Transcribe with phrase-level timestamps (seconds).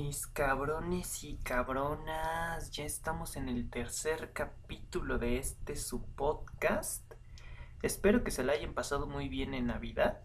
[0.00, 7.02] Mis cabrones y cabronas, ya estamos en el tercer capítulo de este su podcast.
[7.82, 10.20] Espero que se la hayan pasado muy bien en Navidad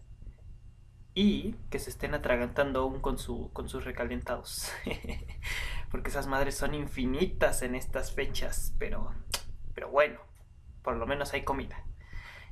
[1.12, 4.70] y que se estén atragantando aún con, su, con sus recalentados.
[5.90, 9.12] Porque esas madres son infinitas en estas fechas, pero,
[9.74, 10.20] pero bueno,
[10.84, 11.84] por lo menos hay comida.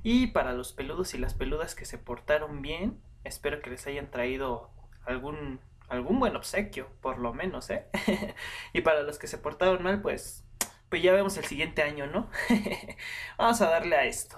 [0.02, 4.11] Y para los peludos y las peludas que se portaron bien, espero que les hayan
[4.11, 4.73] traído
[5.06, 5.60] algún
[5.92, 7.87] algún buen obsequio, por lo menos, ¿eh?
[8.73, 10.42] y para los que se portaron mal, pues,
[10.88, 12.30] pues ya vemos el siguiente año, ¿no?
[13.38, 14.37] Vamos a darle a esto.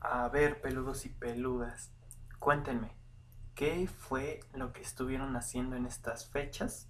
[0.00, 1.92] A ver, peludos y peludas,
[2.38, 2.97] cuéntenme,
[3.58, 6.88] ¿Qué fue lo que estuvieron haciendo en estas fechas?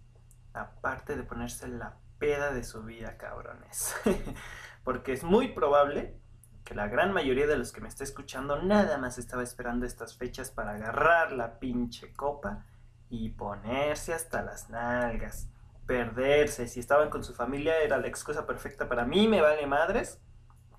[0.52, 3.96] Aparte de ponerse la peda de su vida, cabrones.
[4.84, 6.20] Porque es muy probable
[6.66, 10.18] que la gran mayoría de los que me está escuchando nada más estaba esperando estas
[10.18, 12.66] fechas para agarrar la pinche copa
[13.08, 15.48] y ponerse hasta las nalgas.
[15.86, 16.68] Perderse.
[16.68, 20.20] Si estaban con su familia era la excusa perfecta para mí, me vale madres.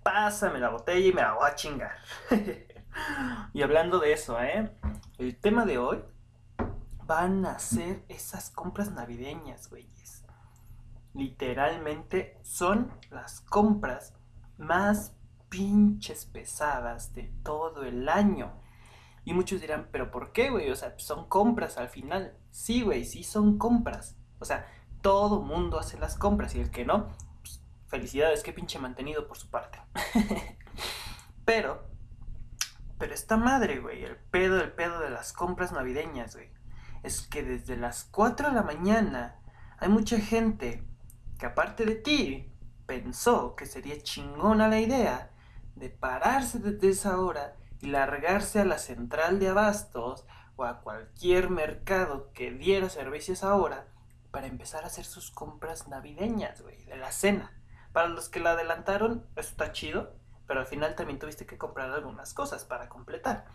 [0.04, 1.98] Pásame la botella y me la voy a chingar.
[3.54, 4.72] y hablando de eso, ¿eh?
[5.20, 6.02] El tema de hoy
[7.06, 10.24] van a ser esas compras navideñas, güeyes.
[11.14, 14.14] Literalmente son las compras
[14.58, 15.14] más
[15.50, 18.54] pinches pesadas de todo el año.
[19.26, 20.72] Y muchos dirán, pero ¿por qué, güey?
[20.72, 22.38] O sea, son compras al final.
[22.50, 24.16] Sí, güey, sí son compras.
[24.40, 24.66] O sea,
[25.02, 27.10] todo mundo hace las compras y el que no,
[27.42, 29.80] pues, felicidades, qué pinche mantenido por su parte.
[31.44, 31.89] pero
[33.00, 36.52] pero esta madre, güey, el pedo, el pedo de las compras navideñas, güey,
[37.02, 39.40] es que desde las 4 de la mañana
[39.80, 40.84] hay mucha gente
[41.40, 42.54] que aparte de ti
[42.86, 45.32] pensó que sería chingona la idea
[45.76, 50.26] de pararse desde esa hora y largarse a la central de abastos
[50.58, 53.88] o a cualquier mercado que diera servicios ahora
[54.30, 57.54] para empezar a hacer sus compras navideñas, güey, de la cena.
[57.94, 60.19] Para los que la adelantaron, eso está chido,
[60.50, 63.46] pero al final también tuviste que comprar algunas cosas para completar.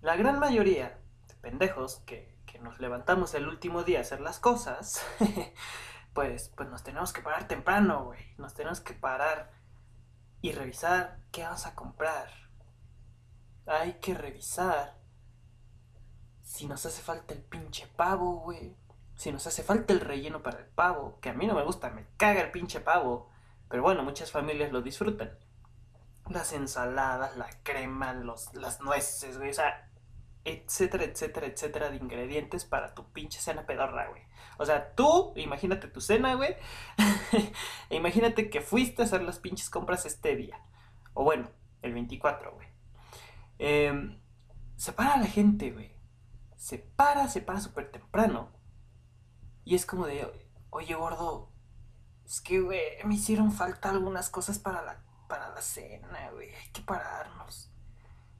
[0.00, 0.98] La gran mayoría
[1.28, 5.04] de pendejos que, nos levantamos el último día a hacer las cosas,
[6.14, 8.34] pues, pues nos tenemos que parar temprano, güey.
[8.38, 9.52] Nos tenemos que parar
[10.40, 12.30] y revisar qué vamos a comprar.
[13.66, 14.96] Hay que revisar
[16.42, 18.76] si nos hace falta el pinche pavo, güey.
[19.14, 21.90] Si nos hace falta el relleno para el pavo, que a mí no me gusta,
[21.90, 23.28] me caga el pinche pavo.
[23.68, 25.38] Pero bueno, muchas familias lo disfrutan
[26.30, 29.90] las ensaladas, la crema, los, las nueces, güey, o sea,
[30.44, 34.22] etcétera, etcétera, etcétera de ingredientes para tu pinche cena pedorra, güey.
[34.58, 36.56] O sea, tú, imagínate tu cena, güey,
[37.90, 40.60] e imagínate que fuiste a hacer las pinches compras este día,
[41.14, 41.50] o bueno,
[41.82, 42.68] el 24, güey.
[43.58, 44.18] Eh,
[44.76, 45.92] se para la gente, güey.
[46.56, 48.50] Se para, se para súper temprano.
[49.64, 50.26] Y es como de,
[50.70, 51.52] oye, gordo,
[52.24, 56.68] es que, güey, me hicieron falta algunas cosas para la para la cena, güey, hay
[56.72, 57.70] que pararnos.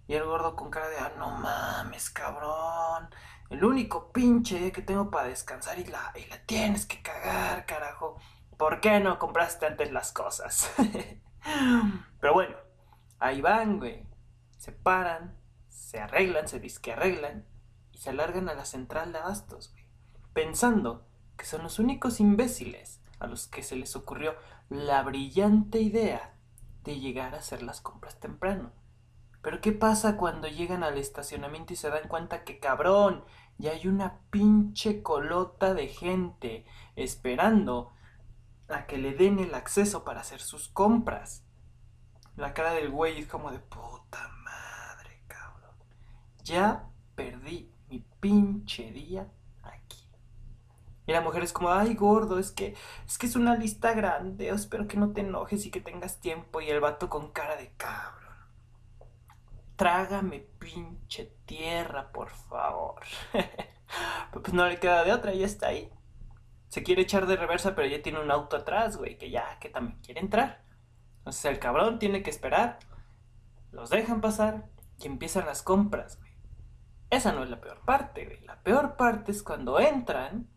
[0.06, 3.10] Y el gordo con cara de, ah, no mames, cabrón.
[3.50, 8.16] El único pinche que tengo para descansar y la, y la tienes que cagar, carajo.
[8.56, 10.72] ¿Por qué no compraste antes las cosas?
[12.20, 12.56] Pero bueno,
[13.18, 14.06] ahí van, güey.
[14.56, 15.38] Se paran,
[15.68, 17.46] se arreglan, se disque arreglan
[17.92, 19.84] y se alargan a la central de abastos, güey.
[20.32, 21.06] Pensando
[21.36, 24.36] que son los únicos imbéciles a los que se les ocurrió
[24.70, 26.37] la brillante idea
[26.84, 28.72] de llegar a hacer las compras temprano.
[29.42, 33.24] Pero ¿qué pasa cuando llegan al estacionamiento y se dan cuenta que cabrón,
[33.56, 37.92] ya hay una pinche colota de gente esperando
[38.68, 41.44] a que le den el acceso para hacer sus compras?
[42.36, 45.74] La cara del güey es como de puta madre, cabrón.
[46.44, 49.28] Ya perdí mi pinche día
[51.08, 52.74] y la mujer es como, ay, gordo, es que,
[53.06, 56.60] es que es una lista grande, espero que no te enojes y que tengas tiempo.
[56.60, 58.36] Y el vato con cara de cabrón.
[59.76, 63.00] Trágame pinche tierra, por favor.
[64.32, 65.90] pues no le queda de otra, ya está ahí.
[66.68, 69.70] Se quiere echar de reversa, pero ya tiene un auto atrás, güey, que ya, que
[69.70, 70.62] también quiere entrar.
[71.20, 72.80] Entonces el cabrón tiene que esperar.
[73.72, 74.68] Los dejan pasar
[74.98, 76.32] y empiezan las compras, güey.
[77.08, 78.44] Esa no es la peor parte, güey.
[78.44, 80.50] La peor parte es cuando entran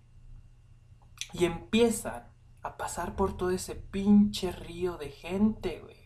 [1.33, 2.27] y empiezan
[2.63, 5.99] a pasar por todo ese pinche río de gente, güey.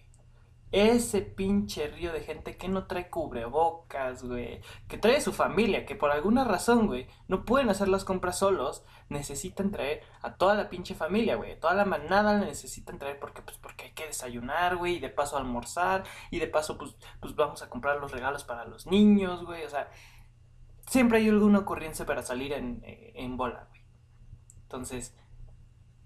[0.72, 5.96] ese pinche río de gente que no trae cubrebocas, güey, que trae su familia, que
[5.96, 10.70] por alguna razón, güey, no pueden hacer las compras solos, necesitan traer a toda la
[10.70, 14.76] pinche familia, güey, toda la manada la necesitan traer porque, pues, porque hay que desayunar,
[14.76, 18.44] güey, y de paso almorzar, y de paso, pues, pues vamos a comprar los regalos
[18.44, 19.90] para los niños, güey, o sea,
[20.88, 23.70] siempre hay alguna ocurrencia para salir en, eh, en bola.
[24.76, 25.14] Entonces,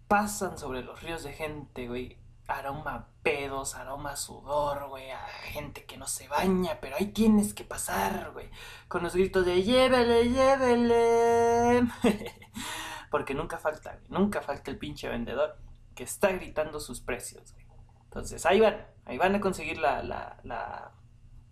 [0.08, 5.98] pasan sobre los ríos de gente, güey, aroma pedos, aroma sudor, güey, a gente que
[5.98, 8.48] no se baña, pero ahí tienes que pasar, güey,
[8.88, 11.88] con los gritos de llévele, llévele.
[13.10, 15.58] Porque nunca falta, güey, nunca falta el pinche vendedor
[15.96, 17.66] que está gritando sus precios, güey.
[18.04, 20.92] Entonces, ahí van, ahí van a conseguir la, la,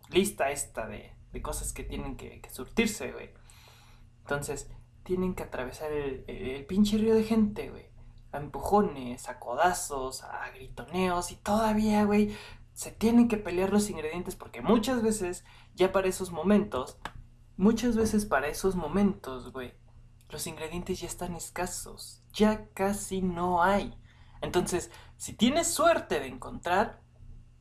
[0.10, 3.32] lista esta de, de cosas que tienen que, que surtirse, güey.
[4.20, 4.70] Entonces,
[5.08, 7.88] tienen que atravesar el, pinche río de gente, güey
[8.34, 12.36] a empujones, a codazos, a gritoneos y todavía, güey,
[12.74, 15.46] se tienen que pelear los ingredientes porque muchas veces,
[15.76, 16.98] ya para esos momentos,
[17.56, 19.74] muchas veces para esos momentos, güey,
[20.30, 23.98] los ingredientes ya están escasos, ya casi no hay.
[24.42, 27.02] Entonces, si tienes suerte de encontrar,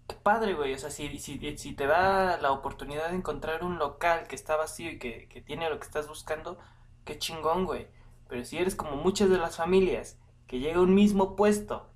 [0.09, 3.79] qué padre, güey, o sea, si, si, si, te da la oportunidad de encontrar un
[3.79, 6.59] local que está vacío y que, que tiene lo que estás buscando,
[7.07, 7.89] qué chingón, güey.
[8.29, 11.91] Pero si eres como muchas de las familias que llega a un mismo puesto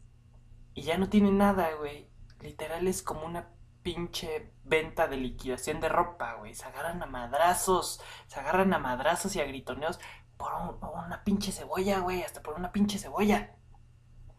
[0.73, 2.09] y ya no tiene nada, güey.
[2.41, 3.51] Literal es como una
[3.83, 6.55] pinche venta de liquidación de ropa, güey.
[6.55, 10.01] Se agarran a madrazos, se agarran a madrazos y a gritoneos
[10.39, 13.57] por, una pinche cebolla, güey, hasta por una pinche cebolla.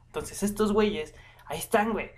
[0.08, 1.14] Entonces estos güeyes,
[1.46, 2.12] ahí están, güey.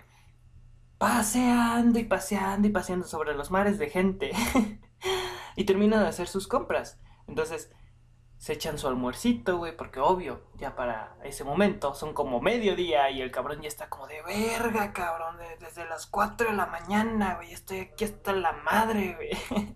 [0.96, 4.30] Paseando y paseando y paseando sobre los mares de gente.
[5.56, 6.98] y terminan de hacer sus compras.
[7.26, 7.70] Entonces,
[8.44, 13.22] se echan su almuercito, güey, porque obvio, ya para ese momento son como mediodía y
[13.22, 17.54] el cabrón ya está como de verga, cabrón, desde las 4 de la mañana, güey,
[17.54, 19.30] estoy aquí hasta la madre, güey.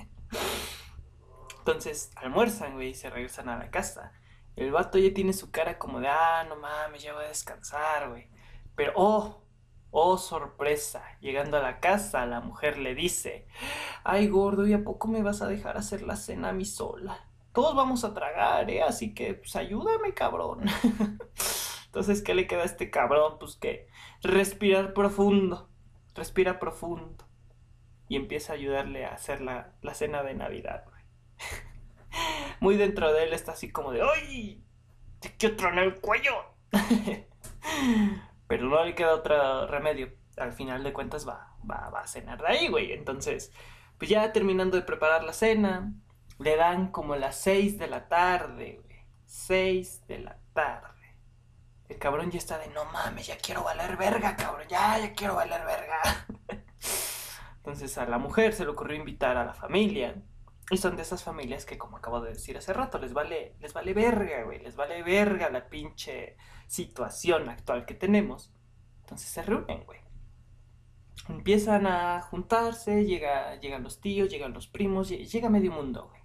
[1.60, 4.12] Entonces almuerzan, güey, y se regresan a la casa.
[4.54, 8.10] El vato ya tiene su cara como de, ah, no mames, ya voy a descansar,
[8.10, 8.28] güey.
[8.76, 9.46] Pero, oh,
[9.92, 13.48] oh, sorpresa, llegando a la casa, la mujer le dice,
[14.04, 17.27] ay, gordo, ¿y a poco me vas a dejar hacer la cena a mí sola?
[17.52, 18.82] Todos vamos a tragar, ¿eh?
[18.82, 20.64] Así que, pues ayúdame, cabrón.
[21.86, 23.38] Entonces, ¿qué le queda a este cabrón?
[23.38, 23.88] Pues que
[24.22, 25.68] respirar profundo,
[26.14, 27.26] respira profundo.
[28.08, 31.02] Y empieza a ayudarle a hacer la, la cena de Navidad, güey.
[32.60, 34.62] Muy dentro de él está así como de, ¡ay!
[35.20, 36.32] Te quiero tronar el cuello.
[38.48, 40.12] Pero no le queda otro remedio.
[40.36, 42.92] Al final de cuentas va, va, va a cenar de ahí, güey.
[42.92, 43.52] Entonces,
[43.98, 45.92] pues ya terminando de preparar la cena,
[46.38, 48.98] le dan como las 6 de la tarde, güey.
[49.24, 51.16] 6 de la tarde.
[51.88, 54.66] El cabrón ya está de no mames, ya quiero valer verga, cabrón.
[54.68, 56.26] Ya, ya quiero valer verga.
[57.56, 60.22] Entonces a la mujer se le ocurrió invitar a la familia.
[60.70, 63.72] Y son de esas familias que, como acabo de decir hace rato, les vale, les
[63.72, 64.60] vale verga, güey.
[64.60, 66.36] Les vale verga la pinche
[66.66, 68.52] situación actual que tenemos.
[69.00, 70.00] Entonces se reúnen, güey.
[71.28, 76.17] Empiezan a juntarse, llega, llegan los tíos, llegan los primos, llega medio mundo, güey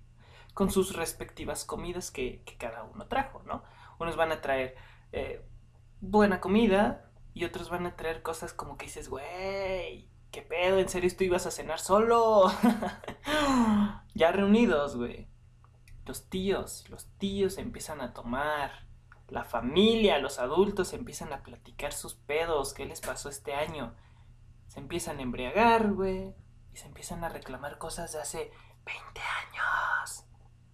[0.54, 3.64] con sus respectivas comidas que, cada uno trajo, ¿no?
[4.00, 4.76] Unos van a traer
[5.12, 5.46] eh,
[6.02, 10.80] buena comida y otros van a traer cosas como que dices, güey, ¿qué pedo?
[10.80, 12.52] ¿En serio tú ibas a cenar solo?
[14.14, 15.28] ya reunidos, güey.
[16.06, 18.88] Los tíos, los tíos empiezan a tomar.
[19.30, 23.96] La familia, los adultos empiezan a platicar sus pedos, qué les pasó este año.
[24.68, 26.36] Se empiezan a embriagar, güey.
[26.74, 28.52] Y se empiezan a reclamar cosas de hace
[28.86, 30.26] 20 años.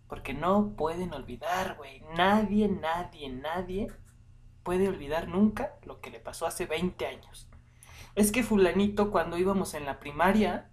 [0.10, 2.02] Porque no pueden olvidar, güey.
[2.18, 3.88] Nadie, nadie, nadie
[4.64, 7.48] puede olvidar nunca lo que le pasó hace 20 años.
[8.16, 10.72] Es que fulanito cuando íbamos en la primaria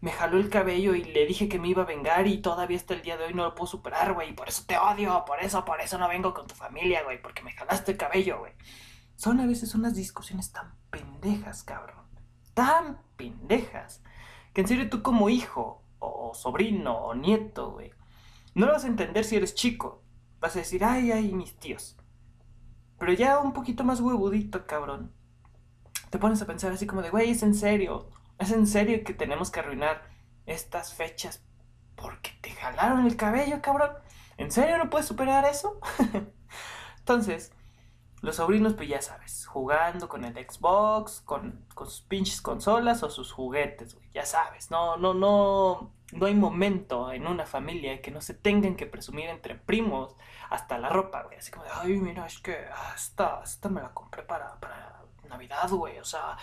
[0.00, 2.94] me jaló el cabello y le dije que me iba a vengar y todavía hasta
[2.94, 4.34] el día de hoy no lo puedo superar, güey.
[4.34, 7.20] Por eso te odio, por eso, por eso no vengo con tu familia, güey.
[7.20, 8.52] Porque me jalaste el cabello, güey.
[9.14, 12.04] Son a veces unas discusiones tan pendejas, cabrón.
[12.54, 14.02] Tan pendejas.
[14.54, 17.92] Que en serio tú como hijo, o sobrino, o nieto, güey
[18.54, 20.02] no lo vas a entender si eres chico.
[20.40, 21.96] Vas a decir, ay, ay, mis tíos.
[22.98, 25.12] Pero ya un poquito más huevudito, cabrón.
[26.10, 28.08] Te pones a pensar así como de, güey, es en serio.
[28.38, 30.08] Es en serio que tenemos que arruinar
[30.46, 31.44] estas fechas
[31.96, 33.90] porque te jalaron el cabello, cabrón.
[34.36, 35.80] ¿En serio no puedes superar eso?
[36.98, 37.52] Entonces,
[38.20, 43.10] los sobrinos, pues ya sabes, jugando con el Xbox, con, con sus pinches consolas o
[43.10, 44.08] sus juguetes, güey.
[44.12, 48.76] Ya sabes, no, no, no no hay momento en una familia que no se tengan
[48.76, 50.14] que presumir entre primos
[50.48, 51.38] hasta la ropa, güey.
[51.38, 52.56] Así como ay, mira, es que
[52.94, 55.98] esta, me la compré para, para Navidad, güey.
[55.98, 56.36] O sea,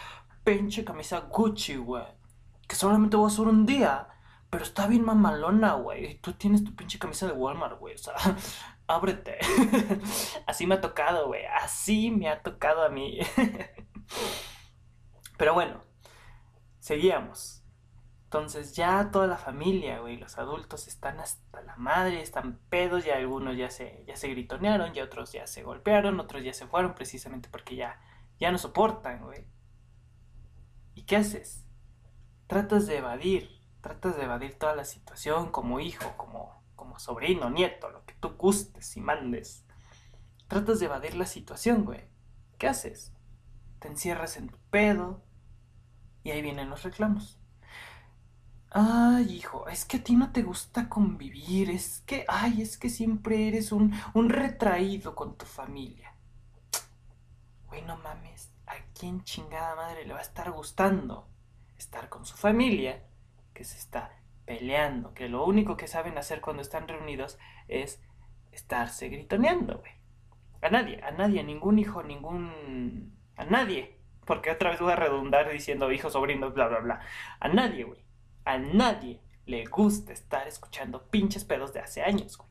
[0.43, 2.03] pinche camisa Gucci, güey.
[2.67, 4.07] que solamente voy a subir un día,
[4.49, 6.19] pero está bien mamalona, güey.
[6.19, 7.95] Tú tienes tu pinche camisa de Walmart, güey.
[7.95, 8.15] O sea,
[8.87, 9.39] ábrete.
[10.47, 11.45] Así me ha tocado, güey.
[11.45, 13.19] Así me ha tocado a mí.
[15.37, 15.81] Pero bueno,
[16.79, 17.60] seguíamos.
[18.33, 23.17] Entonces ya toda la familia, güey, los adultos están hasta la madre, están pedos, ya
[23.17, 26.95] algunos ya se, ya se gritonearon, ya otros ya se golpearon, otros ya se fueron
[26.95, 27.99] precisamente porque ya,
[28.39, 29.45] ya no soportan, güey.
[30.95, 31.65] ¿Y qué haces?
[32.47, 33.49] Tratas de evadir,
[33.81, 38.29] tratas de evadir toda la situación como hijo, como, como sobrino, nieto, lo que tú
[38.37, 39.65] gustes y mandes.
[40.47, 42.05] Tratas de evadir la situación, güey.
[42.57, 43.11] ¿Qué haces?
[43.79, 45.21] Te encierras en tu pedo
[46.23, 47.40] y ahí vienen los reclamos.
[48.73, 52.89] Ay, hijo, es que a ti no te gusta convivir, es que, ay, es que
[52.89, 56.13] siempre eres un, un retraído con tu familia.
[57.67, 61.27] Güey, no mames, ¿a quién chingada madre le va a estar gustando
[61.77, 63.03] estar con su familia
[63.53, 64.11] que se está
[64.45, 67.37] peleando, que lo único que saben hacer cuando están reunidos
[67.67, 68.01] es
[68.53, 69.91] estarse gritoneando, güey?
[70.61, 73.17] A nadie, a nadie, a ningún hijo, ningún...
[73.35, 73.99] a nadie.
[74.25, 77.01] Porque otra vez voy a redundar diciendo hijos, sobrinos, bla, bla, bla.
[77.39, 78.10] A nadie, güey
[78.45, 82.49] a nadie le gusta estar escuchando pinches pedos de hace años, güey.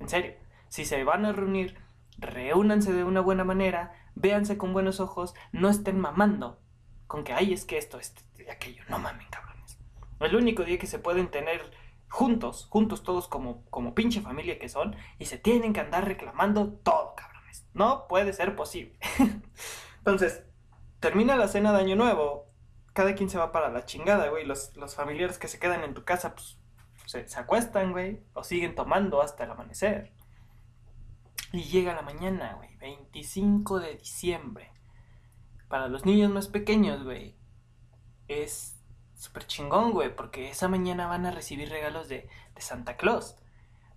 [0.00, 0.34] En serio,
[0.68, 1.76] si se van a reunir,
[2.18, 6.60] reúnanse de una buena manera, véanse con buenos ojos, no estén mamando
[7.06, 8.82] con que, ay, es que esto, esto y aquello.
[8.88, 9.78] No mamen, cabrones.
[10.20, 11.70] El único día que se pueden tener
[12.08, 16.68] juntos, juntos todos como, como pinche familia que son, y se tienen que andar reclamando
[16.82, 17.66] todo, cabrones.
[17.74, 18.98] No puede ser posible.
[19.98, 20.42] Entonces,
[21.00, 22.46] termina la cena de Año Nuevo,
[22.94, 24.46] cada quien se va para la chingada, güey.
[24.46, 26.58] Los, familiares que se quedan en tu casa, pues,
[27.06, 30.12] se, se acuestan, güey, o siguen tomando hasta el amanecer.
[31.52, 34.72] Y llega la mañana, güey, 25 de diciembre.
[35.68, 37.36] Para los niños más pequeños, güey,
[38.28, 38.80] es
[39.16, 43.36] súper chingón, güey, porque esa mañana van a recibir regalos de, de Santa Claus.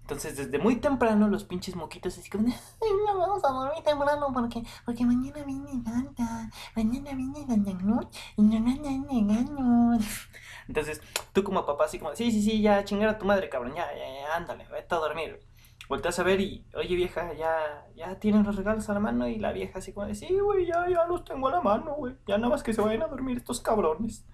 [0.07, 2.47] Entonces, desde muy temprano, los pinches moquitos así como,
[3.07, 8.65] no vamos a dormir temprano porque, porque mañana viene Santa, mañana viene Cruz y no
[8.65, 10.29] regalos.
[10.69, 11.01] Entonces,
[11.33, 13.85] tú como papá así como, sí, sí, sí, ya chingar a tu madre, cabrón, ya,
[13.93, 15.41] ya, ya ándale, vete a dormir.
[15.89, 19.39] Volteas a ver y, oye vieja, ya, ya tienen los regalos a la mano y
[19.39, 22.37] la vieja así como, sí, güey, ya, ya los tengo a la mano, güey, ya
[22.37, 24.25] nada más que se vayan a dormir estos cabrones.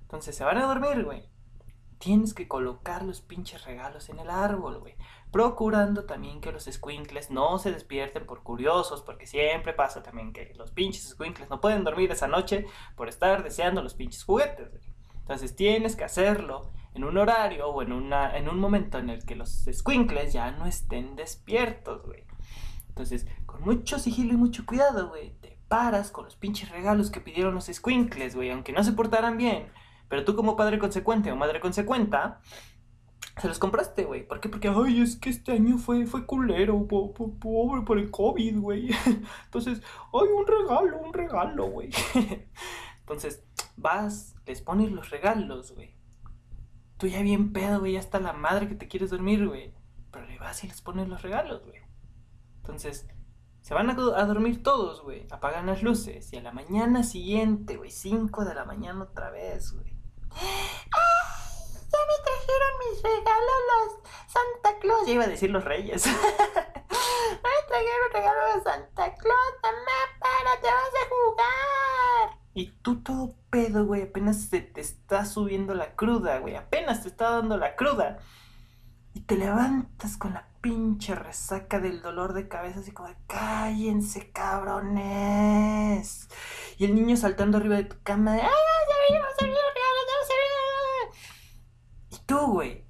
[0.00, 1.31] Entonces, se van a dormir, güey
[2.02, 4.96] tienes que colocar los pinches regalos en el árbol, güey.
[5.30, 10.52] Procurando también que los squinkles no se despierten por curiosos, porque siempre pasa también que
[10.56, 12.66] los pinches squinkles no pueden dormir esa noche
[12.96, 14.82] por estar deseando los pinches juguetes, güey.
[15.20, 19.24] Entonces tienes que hacerlo en un horario o en, una, en un momento en el
[19.24, 22.24] que los squinkles ya no estén despiertos, güey.
[22.88, 27.20] Entonces, con mucho sigilo y mucho cuidado, güey, te paras con los pinches regalos que
[27.20, 29.70] pidieron los squinkles, güey, aunque no se portaran bien
[30.12, 32.42] pero tú como padre consecuente o madre consecuenta,
[33.40, 34.28] se los compraste, güey.
[34.28, 34.50] ¿Por qué?
[34.50, 38.90] Porque, ay, es que este año fue, fue culero, pobre por el COVID, güey.
[39.46, 39.80] Entonces,
[40.12, 41.88] ay, un regalo, un regalo, güey.
[43.00, 43.42] Entonces,
[43.78, 45.96] vas, les pones los regalos, güey.
[46.98, 49.72] Tú ya bien pedo, güey, ya está la madre que te quieres dormir, güey.
[50.10, 51.80] Pero le vas y les pones los regalos, güey.
[52.56, 53.08] Entonces,
[53.62, 55.26] se van a, dormir todos, güey.
[55.30, 56.30] Apagan las luces.
[56.34, 60.01] Y a la mañana siguiente, güey, 5 de la mañana otra vez, güey
[60.40, 65.06] ya me trajeron mis regalos los Santa Claus.
[65.06, 66.06] Ya iba a decir los reyes.
[66.06, 66.12] me
[67.68, 69.54] trajeron regalos Santa Claus.
[69.62, 72.38] Mamá, para, te vas a jugar.
[72.54, 74.02] Y tú todo pedo, güey.
[74.02, 76.56] Apenas se te está subiendo la cruda, güey.
[76.56, 78.18] Apenas te está dando la cruda.
[79.14, 84.30] Y te levantas con la pinche resaca del dolor de cabeza, así como de cállense,
[84.30, 86.28] cabrones.
[86.78, 88.48] Y el niño saltando arriba de tu cama, de ¡ay,
[89.10, 89.44] vimos, Y
[92.26, 92.84] tú, güey,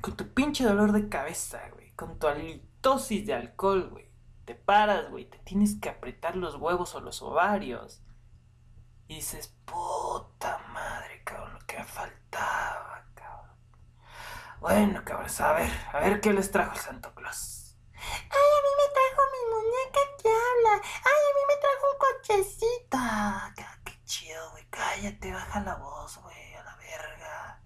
[0.00, 4.10] con tu pinche dolor de cabeza, güey, con tu halitosis de alcohol, güey,
[4.44, 8.02] te paras, güey, te tienes que apretar los huevos o los ovarios.
[9.06, 12.94] Y dices, puta madre, cabrón, lo que faltaba.
[14.64, 17.76] Bueno, cabros, a ver, a ver qué les trajo el Santo Claus.
[17.92, 20.82] Ay, a mí me trajo mi muñeca que habla.
[21.04, 22.96] Ay, a mí me trajo un cochecito.
[22.98, 23.52] Ah,
[23.84, 24.64] qué chido, güey.
[24.70, 27.60] Cállate, baja la voz, güey, a la verga.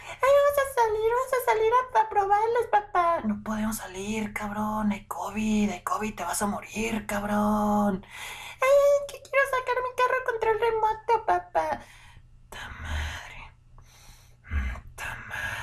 [0.00, 3.20] Ay, vamos a salir, vamos a salir a, a probarlos, papá.
[3.24, 4.92] No podemos salir, cabrón.
[4.92, 8.04] Hay COVID, hay COVID, te vas a morir, cabrón.
[8.60, 11.80] Ay, que quiero sacar mi carro contra el remoto, papá.
[12.50, 13.52] Ta madre.
[14.96, 15.54] Ta madre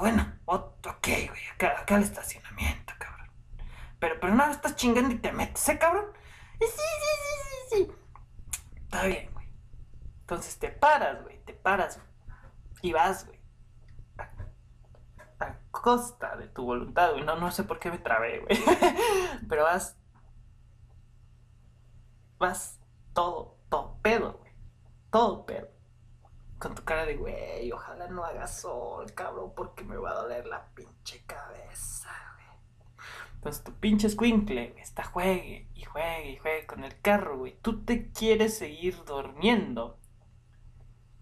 [0.00, 0.68] bueno, ok,
[1.02, 3.28] güey, acá, acá el estacionamiento, cabrón.
[3.98, 6.06] Pero, pero no, estás chingando y te metes, ¿eh, cabrón?
[6.60, 7.92] Sí, sí, sí, sí, sí.
[8.76, 9.46] Está bien, güey.
[10.20, 11.98] Entonces te paras, güey, te paras.
[12.80, 13.37] Y vas, güey.
[15.80, 17.24] Costa de tu voluntad, güey.
[17.24, 18.58] No, no sé por qué me trabé, güey.
[19.48, 19.96] Pero vas.
[22.38, 22.80] Vas
[23.12, 24.52] todo, todo pedo, güey.
[25.10, 25.68] Todo pedo.
[26.58, 30.46] Con tu cara de, güey, ojalá no haga sol, cabrón, porque me va a doler
[30.46, 32.96] la pinche cabeza, güey.
[33.34, 37.56] Entonces tu pinche squinkle, está juegue y juegue y juegue con el carro, güey.
[37.62, 39.98] Tú te quieres seguir durmiendo.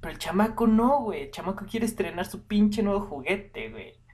[0.01, 1.25] Pero el chamaco no, güey.
[1.25, 4.06] El chamaco quiere estrenar su pinche nuevo juguete, güey.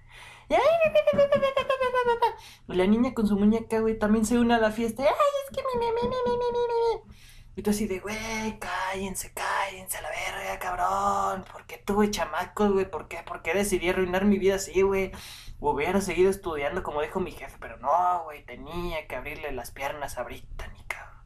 [2.68, 5.02] Y la niña con su muñeca, güey, también se une a la fiesta.
[5.02, 7.14] Ay, es que mi, mi, mi, mi, mi, mi.
[7.54, 11.44] Y tú así de, güey, cállense, cállense a la verga, cabrón.
[11.52, 12.90] ¿Por qué tuve chamacos, güey?
[12.90, 13.22] ¿Por qué?
[13.26, 15.12] ¿Por qué decidí arruinar mi vida así, güey?
[15.60, 20.16] Hubiera seguido estudiando como dijo mi jefe, pero no, güey, tenía que abrirle las piernas
[20.16, 21.24] a Brittany, cabrón.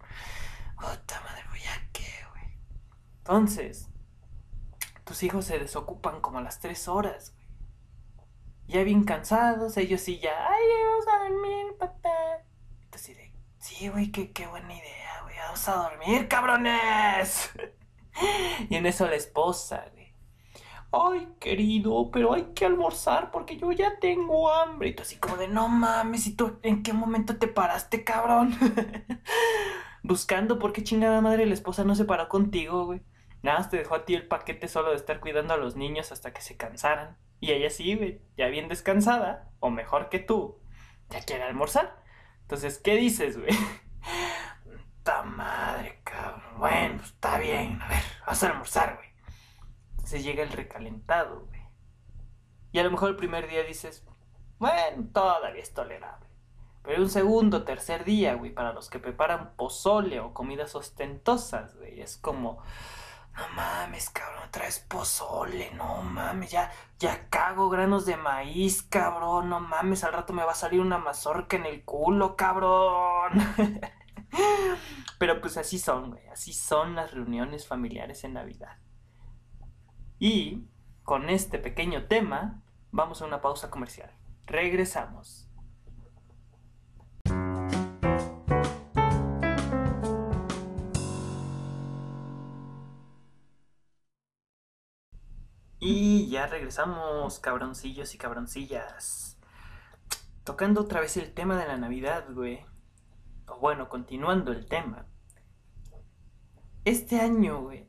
[0.77, 2.59] Puta madre, güey, ¿ya qué, güey?
[3.19, 3.89] Entonces,
[5.05, 7.36] tus hijos se desocupan como a las tres horas.
[8.69, 12.11] Ya bien cansados, ellos sí ya, ay, vamos a dormir, papá.
[12.85, 17.51] Entonces, de, sí, güey, qué, qué buena idea, güey, vamos a dormir, cabrones.
[18.69, 20.07] y en eso la esposa, güey.
[20.93, 24.89] Ay, querido, pero hay que almorzar porque yo ya tengo hambre.
[24.91, 28.55] Y tú así como de, no mames, ¿y tú en qué momento te paraste, cabrón?
[30.03, 33.03] Buscando por qué chingada madre la esposa no se paró contigo, güey.
[33.47, 36.33] Nada te dejó a ti el paquete solo de estar cuidando a los niños hasta
[36.33, 37.17] que se cansaran.
[37.39, 40.59] Y ella sí, güey, ya bien descansada, o mejor que tú,
[41.11, 42.03] ya quiere almorzar.
[42.41, 43.53] Entonces, ¿qué dices, güey?
[45.05, 46.59] ¡Ta madre, cabrón!
[46.59, 49.11] Bueno, pues está bien, a ver, vas a almorzar, güey.
[49.91, 51.61] Entonces llega el recalentado, güey.
[52.73, 54.05] Y a lo mejor el primer día dices,
[54.59, 56.27] bueno, todavía es tolerable.
[56.83, 62.01] Pero un segundo, tercer día, güey, para los que preparan pozole o comidas ostentosas, güey,
[62.01, 62.61] es como,
[63.37, 69.61] no mames, cabrón, traes pozole, no mames, ya, ya cago granos de maíz, cabrón, no
[69.61, 73.33] mames, al rato me va a salir una mazorca en el culo, cabrón.
[75.19, 78.79] Pero pues así son, güey, así son las reuniones familiares en Navidad.
[80.19, 80.67] Y
[81.03, 84.11] con este pequeño tema, vamos a una pausa comercial.
[84.47, 85.46] Regresamos.
[95.89, 99.39] Y ya regresamos, cabroncillos y cabroncillas.
[100.43, 102.67] Tocando otra vez el tema de la Navidad, güey.
[103.47, 105.07] O bueno, continuando el tema.
[106.85, 107.87] Este año, güey.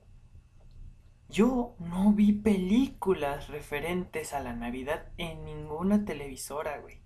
[1.29, 7.01] Yo no vi películas referentes a la Navidad en ninguna televisora, güey.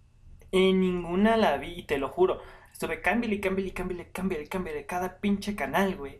[0.51, 2.41] En ninguna la vi, y te lo juro.
[2.73, 6.19] Estuve cámbiale, cámbiale, cámbiale, cámbiale, cámbiale cada pinche canal, güey.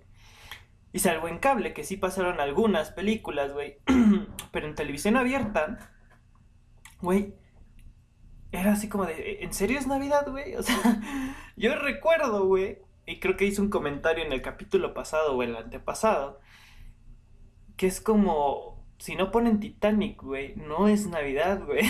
[0.94, 3.78] Y salvo en cable, que sí pasaron algunas películas, güey.
[4.52, 5.92] Pero en televisión abierta,
[7.02, 7.34] güey,
[8.52, 10.56] era así como de, ¿en serio es Navidad, güey?
[10.58, 10.76] O sea,
[11.56, 15.56] yo recuerdo, güey, y creo que hice un comentario en el capítulo pasado o el
[15.56, 16.40] antepasado,
[17.78, 21.84] que es como, si no ponen Titanic, güey, no es Navidad, güey.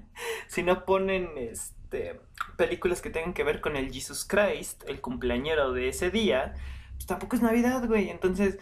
[0.48, 2.20] si no ponen, este,
[2.56, 6.54] películas que tengan que ver con el Jesus Christ, el cumpleañero de ese día,
[6.98, 8.10] pues tampoco es Navidad, güey.
[8.10, 8.58] Entonces,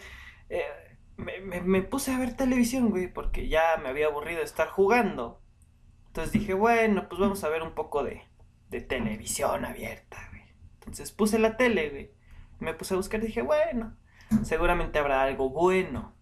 [0.49, 0.63] eh,
[1.17, 5.41] me, me, puse a ver televisión, güey, porque ya me había aburrido estar jugando.
[6.07, 8.23] Entonces dije, bueno, pues vamos a ver un poco de,
[8.69, 10.43] de televisión abierta, güey.
[10.75, 12.11] Entonces puse la tele, güey.
[12.59, 13.97] Me puse a buscar y dije, bueno,
[14.43, 16.15] seguramente habrá algo bueno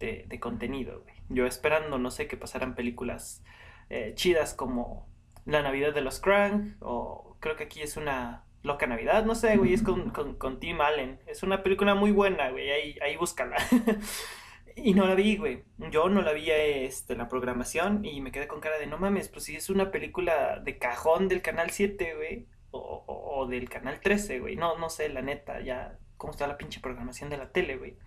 [0.00, 1.14] de, de contenido, güey.
[1.28, 3.42] Yo esperando, no sé, que pasaran películas
[3.90, 5.08] eh, chidas como
[5.44, 9.58] La Navidad de los Crank, o creo que aquí es una Loca Navidad, no sé,
[9.58, 11.20] güey, es con, con, con, Tim Allen.
[11.26, 13.56] Es una película muy buena, güey, ahí, ahí búscala.
[14.74, 15.64] y no la vi, güey.
[15.90, 18.96] Yo no la vi este, en la programación y me quedé con cara de no
[18.96, 23.46] mames, pues si es una película de cajón del canal 7, güey, o, o, o,
[23.46, 24.56] del canal 13, güey.
[24.56, 27.98] No, no sé, la neta, ya, cómo está la pinche programación de la tele, güey.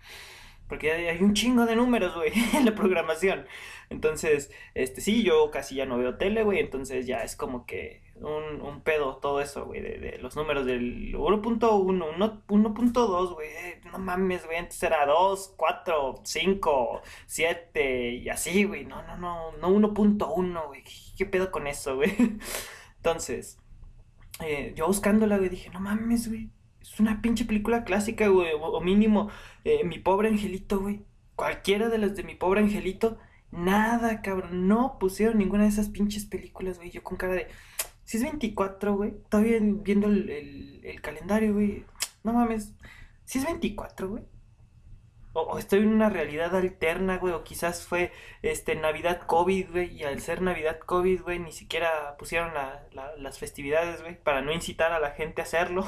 [0.68, 3.46] Porque hay un chingo de números, güey, en la programación.
[3.90, 6.58] Entonces, este, sí, yo casi ya no veo tele, güey.
[6.58, 10.66] Entonces ya es como que un, un pedo todo eso, güey, de, de, los números
[10.66, 13.48] del 1.1, 1.2, güey.
[13.90, 18.84] No mames, güey, antes era 2, 4, 5, 7 y así, güey.
[18.84, 20.84] No, no, no, no 1.1, güey.
[21.16, 22.14] ¿Qué pedo con eso, güey?
[22.96, 23.58] Entonces,
[24.40, 26.50] eh, yo buscándola, güey, dije, no mames, güey.
[26.80, 28.52] Es una pinche película clásica, güey.
[28.52, 29.30] O, o mínimo,
[29.64, 31.04] eh, Mi Pobre Angelito, güey.
[31.36, 33.18] Cualquiera de las de Mi Pobre Angelito.
[33.50, 34.68] Nada, cabrón.
[34.68, 36.90] No pusieron ninguna de esas pinches películas, güey.
[36.90, 37.48] Yo con cara de.
[38.08, 39.12] Si es 24, güey.
[39.28, 41.84] Todavía viendo el, el, calendario, güey.
[42.24, 42.72] No mames.
[43.26, 44.22] Si es 24, güey.
[45.34, 50.04] o, estoy en una realidad alterna, güey, o quizás fue este Navidad COVID, güey, y
[50.04, 52.54] al ser Navidad COVID, güey, ni siquiera pusieron
[53.18, 55.86] las festividades, güey, para no incitar a la gente a hacerlo.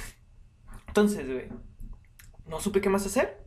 [0.88, 1.50] Entonces, güey,
[2.46, 3.44] no supe qué más hacer.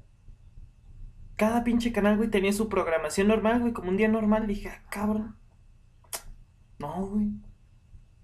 [1.35, 4.45] Cada pinche canal, güey, tenía su programación normal, güey, como un día normal.
[4.45, 5.35] Dije, ah, cabrón.
[6.77, 7.31] No, güey.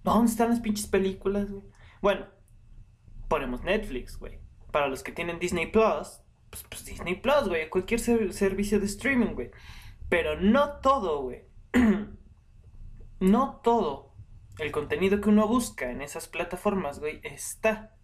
[0.04, 1.64] ¿Dónde están las pinches películas, güey?
[2.02, 2.28] Bueno,
[3.28, 4.40] ponemos Netflix, güey.
[4.72, 7.70] Para los que tienen Disney Plus, pues, pues Disney Plus, güey.
[7.70, 9.52] Cualquier servicio de streaming, güey.
[10.10, 11.46] Pero no todo, güey.
[13.20, 14.14] no todo
[14.60, 17.96] el contenido que uno busca en esas plataformas, güey, está.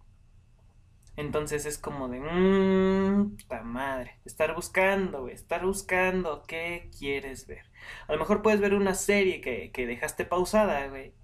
[1.16, 7.70] Entonces es como de, mmm, puta madre, estar buscando, güey, estar buscando qué quieres ver.
[8.08, 11.14] A lo mejor puedes ver una serie que, que dejaste pausada, güey,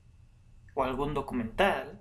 [0.76, 2.00] o algún documental,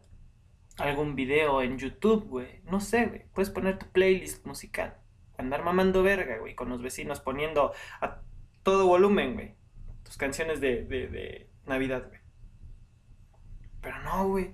[0.77, 4.97] algún video en YouTube, güey, no sé, güey, puedes poner tu playlist musical,
[5.39, 8.21] andar mamando verga, güey, con los vecinos poniendo a
[8.61, 9.55] todo volumen, güey,
[10.03, 12.19] tus canciones de, de, de Navidad, güey.
[13.81, 14.53] Pero no, güey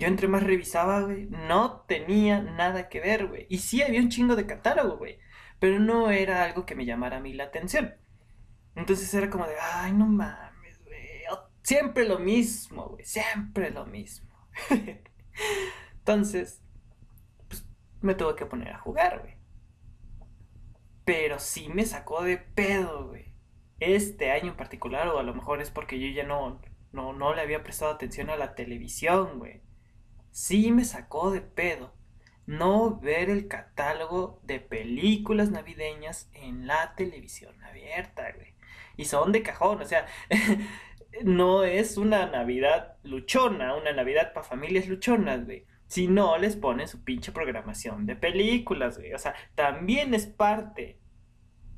[0.00, 3.46] yo entre más revisaba, güey, no tenía nada que ver, güey.
[3.50, 5.18] Y sí había un chingo de catálogo, güey.
[5.58, 7.94] Pero no era algo que me llamara a mí la atención.
[8.74, 10.49] Entonces era como de, ay, no mames.
[11.70, 13.04] Siempre lo mismo, güey.
[13.04, 14.28] Siempre lo mismo.
[15.98, 16.62] Entonces,
[17.48, 17.64] pues
[18.00, 19.34] me tuve que poner a jugar, güey.
[21.04, 23.34] Pero sí me sacó de pedo, güey.
[23.78, 26.60] Este año en particular, o a lo mejor es porque yo ya no,
[26.92, 29.62] no, no le había prestado atención a la televisión, güey
[30.30, 31.94] sí me sacó de pedo
[32.46, 38.54] no ver el catálogo de películas navideñas en la televisión abierta, güey.
[38.96, 40.06] Y son de cajón, o sea,
[41.24, 45.66] no es una Navidad luchona, una Navidad para familias luchonas, güey.
[45.86, 49.12] Si no les ponen su pinche programación de películas, güey.
[49.12, 51.00] O sea, también es parte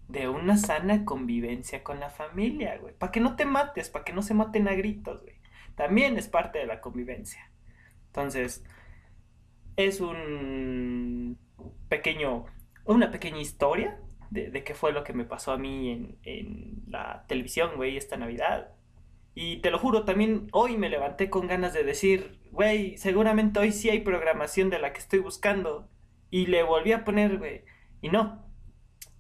[0.09, 2.95] de una sana convivencia con la familia, güey.
[2.95, 5.40] Para que no te mates, para que no se maten a gritos, güey.
[5.75, 7.51] También es parte de la convivencia.
[8.09, 8.62] Entonces,
[9.77, 11.38] es un
[11.88, 12.45] pequeño,
[12.85, 13.99] una pequeña historia
[14.31, 18.16] de, qué fue lo que me pasó a mí en, en la televisión, güey, esta
[18.16, 18.73] Navidad.
[19.35, 23.73] Y te lo juro, también hoy me levanté con ganas de decir, güey, seguramente hoy
[23.73, 25.88] sí hay programación de la que estoy buscando.
[26.31, 27.64] Y le volví a poner, güey.
[28.01, 28.42] Y no,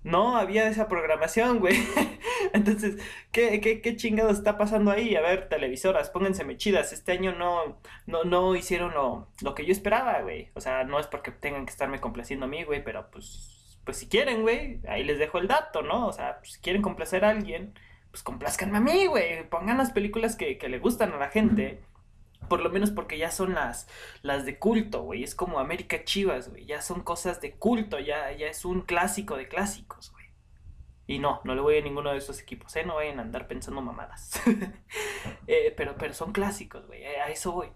[0.04, 1.76] no había esa programación, güey.
[2.52, 2.96] Entonces,
[3.30, 5.14] ¿qué, ¿qué, qué, chingado está pasando ahí?
[5.16, 6.92] A ver, televisoras, pónganse mechidas.
[6.92, 10.50] Este año no, no, no hicieron lo, lo que yo esperaba, güey.
[10.54, 13.96] O sea, no es porque tengan que estarme complaciendo a mí, güey, pero pues, pues
[13.98, 16.08] si quieren, güey, ahí les dejo el dato, ¿no?
[16.08, 17.74] O sea, pues, si quieren complacer a alguien,
[18.12, 19.48] pues complazcanme a mí, güey.
[19.48, 21.82] Pongan las películas que, que le gustan a la gente.
[22.46, 23.88] Por lo menos porque ya son las,
[24.20, 25.24] las de culto, güey.
[25.24, 26.66] Es como América Chivas, güey.
[26.66, 30.26] Ya son cosas de culto, ya, ya es un clásico de clásicos, güey.
[31.06, 32.84] Y no, no le voy a ninguno de esos equipos, ¿eh?
[32.84, 34.40] No vayan a andar pensando mamadas.
[35.48, 37.04] Eh, pero, pero son clásicos, güey.
[37.04, 37.68] A eso voy.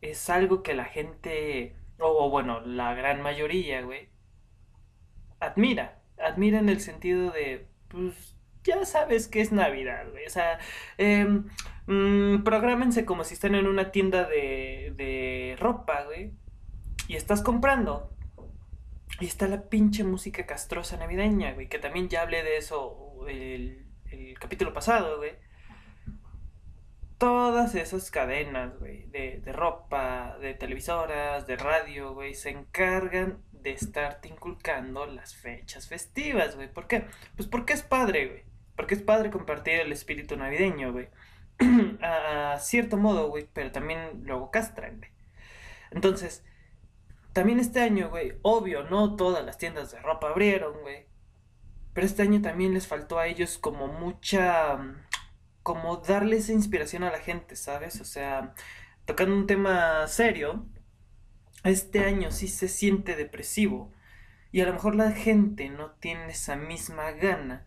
[0.00, 4.10] Es algo que la gente, o bueno, la gran mayoría, güey,
[5.40, 6.00] admira.
[6.18, 8.33] Admira en el sentido de, pues,
[8.64, 10.26] ya sabes que es Navidad, güey.
[10.26, 10.58] O sea,
[10.98, 11.42] eh,
[11.86, 16.32] prográmense como si están en una tienda de, de ropa, güey.
[17.06, 18.10] Y estás comprando
[19.20, 23.86] y está la pinche música castrosa navideña, güey, que también ya hablé de eso el,
[24.10, 25.32] el capítulo pasado, güey.
[27.18, 33.72] Todas esas cadenas, güey, de, de ropa, de televisoras, de radio, güey, se encargan de
[33.72, 36.72] estarte inculcando las fechas festivas, güey.
[36.72, 37.06] ¿Por qué?
[37.36, 38.53] Pues porque es padre, güey.
[38.76, 41.08] Porque es padre compartir el espíritu navideño, güey.
[42.02, 45.10] a cierto modo, güey, pero también luego castran, güey.
[45.90, 46.44] Entonces,
[47.32, 51.06] también este año, güey, obvio, no todas las tiendas de ropa abrieron, güey.
[51.92, 54.78] Pero este año también les faltó a ellos como mucha...
[55.62, 58.00] como darle esa inspiración a la gente, ¿sabes?
[58.00, 58.54] O sea,
[59.04, 60.66] tocando un tema serio,
[61.62, 63.92] este año sí se siente depresivo.
[64.50, 67.66] Y a lo mejor la gente no tiene esa misma gana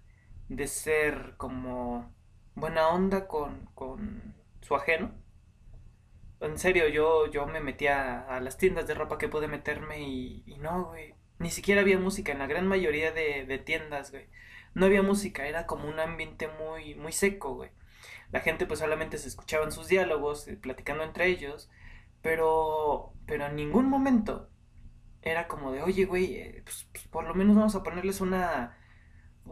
[0.50, 2.14] de ser como
[2.56, 5.14] buena onda con, con su ajeno
[6.40, 10.44] en serio, yo, yo me metía a, las tiendas de ropa que pude meterme y,
[10.46, 11.16] y no, güey.
[11.40, 14.28] Ni siquiera había música en la gran mayoría de, de tiendas, güey.
[14.74, 17.72] No había música, era como un ambiente muy, muy seco, güey.
[18.32, 21.70] La gente pues solamente se escuchaban sus diálogos, eh, platicando entre ellos,
[22.22, 24.50] pero, pero en ningún momento
[25.22, 28.78] era como de, oye, güey, eh, pues, pues, por lo menos vamos a ponerles una,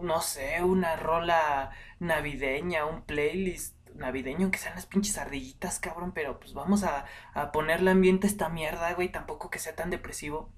[0.02, 6.40] no sé, una rola navideña, un playlist navideño, aunque sean las pinches ardillitas, cabrón, pero
[6.40, 10.52] pues vamos a, a ponerle ambiente a esta mierda, güey, tampoco que sea tan depresivo.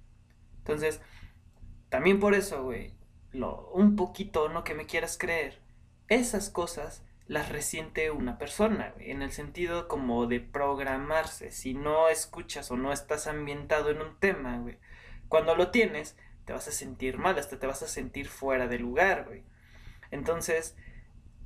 [0.60, 1.02] Entonces,
[1.90, 2.94] también por eso, güey,
[3.32, 5.62] lo, un poquito, no que me quieras creer,
[6.08, 11.52] esas cosas las resiente una persona, güey, en el sentido como de programarse.
[11.52, 14.78] Si no escuchas o no estás ambientado en un tema, güey,
[15.28, 18.80] cuando lo tienes, te vas a sentir mal, hasta te vas a sentir fuera de
[18.80, 19.44] lugar, güey.
[20.12, 20.78] Entonces,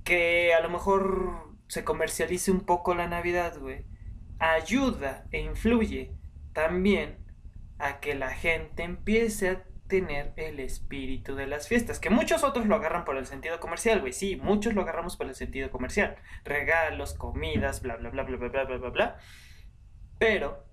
[0.03, 3.83] que a lo mejor se comercialice un poco la Navidad, güey,
[4.37, 6.13] ayuda e influye
[6.53, 7.17] también
[7.79, 11.99] a que la gente empiece a tener el espíritu de las fiestas.
[11.99, 14.13] Que muchos otros lo agarran por el sentido comercial, güey.
[14.13, 16.15] Sí, muchos lo agarramos por el sentido comercial.
[16.43, 19.19] Regalos, comidas, bla, bla, bla, bla, bla, bla, bla, bla, bla.
[20.19, 20.70] Pero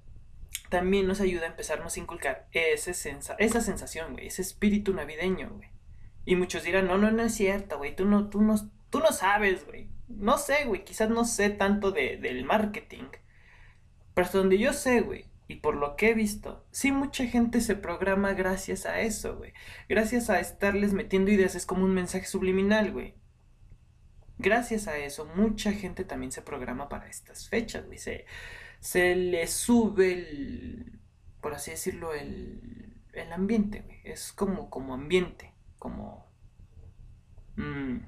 [0.69, 4.27] también nos ayuda a empezarnos a inculcar ese sensa esa sensación, güey.
[4.27, 5.69] Ese espíritu navideño, güey.
[6.25, 7.97] Y muchos dirán, no, no, no es cierto, güey.
[7.97, 8.57] Tú no, tú no,
[8.91, 9.89] tú no sabes, güey.
[10.09, 10.85] No sé, güey.
[10.85, 13.05] Quizás no sé tanto de, del marketing.
[14.15, 17.63] Pero hasta donde yo sé, güey y por lo que he visto, sí mucha gente
[17.63, 19.55] se programa gracias a eso, güey.
[19.89, 23.15] Gracias a estarles metiendo ideas, es como un mensaje subliminal, güey.
[24.37, 27.97] Gracias a eso, mucha gente también se programa para estas fechas, güey.
[27.97, 28.27] Se,
[28.81, 31.01] se le sube el,
[31.41, 34.01] por así decirlo, el, el ambiente, güey.
[34.05, 36.27] Es como, como ambiente, como...
[37.57, 37.99] Mmm,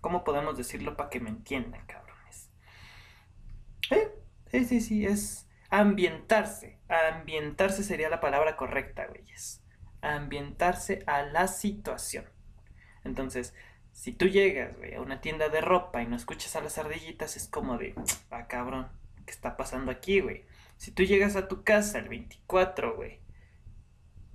[0.00, 2.50] ¿Cómo podemos decirlo para que me entiendan, cabrones?
[3.90, 4.10] ¿Eh?
[4.50, 6.78] Sí, sí, sí, es ambientarse.
[6.88, 9.62] Ambientarse sería la palabra correcta, güeyes.
[10.02, 12.26] Ambientarse a la situación.
[13.02, 13.54] Entonces,
[13.92, 17.36] si tú llegas, güey, a una tienda de ropa y no escuchas a las ardillitas,
[17.36, 17.94] es como de,
[18.30, 18.88] ah, cabrón,
[19.24, 20.46] ¿qué está pasando aquí, güey?
[20.76, 23.20] Si tú llegas a tu casa el 24, güey,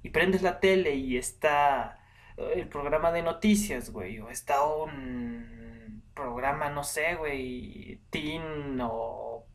[0.03, 1.99] y prendes la tele y está
[2.37, 9.45] eh, el programa de noticias, güey, o está un programa, no sé, güey, teen o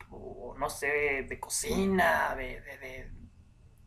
[0.58, 3.10] no sé, de cocina, de, de,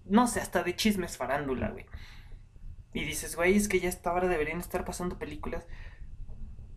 [0.06, 1.86] no sé, hasta de chismes farándula, güey.
[2.94, 5.68] Y dices, güey, es que ya esta hora deberían estar pasando películas.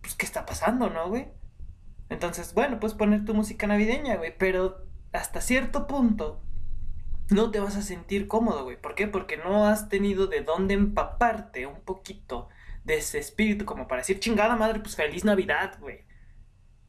[0.00, 1.28] Pues, ¿qué está pasando, no, güey?
[2.10, 6.42] Entonces, bueno, puedes poner tu música navideña, güey, pero hasta cierto punto
[7.30, 8.80] no te vas a sentir cómodo, güey.
[8.80, 9.06] ¿Por qué?
[9.06, 12.48] Porque no has tenido de dónde empaparte un poquito
[12.84, 16.04] de ese espíritu como para decir, chingada madre, pues feliz Navidad, güey.